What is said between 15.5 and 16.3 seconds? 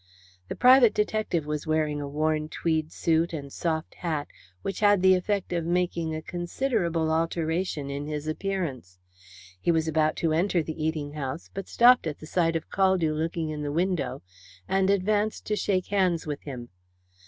shake hands